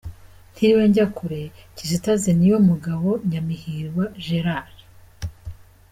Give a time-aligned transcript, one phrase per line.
[0.53, 1.41] Ntiriwe njya kure
[1.75, 4.77] Kizito azi Niyomugabo Nyamihirwa Gerald.